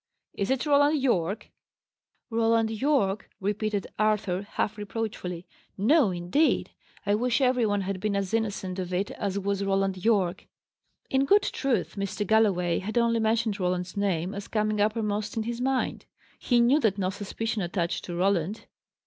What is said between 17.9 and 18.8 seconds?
to Roland.